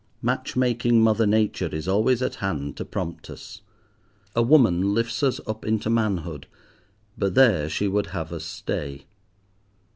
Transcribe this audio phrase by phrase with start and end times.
[0.23, 3.61] Match making mother Nature is always at hand to prompt us.
[4.35, 6.47] A woman lifts us up into manhood,
[7.19, 9.05] but there she would have us stay.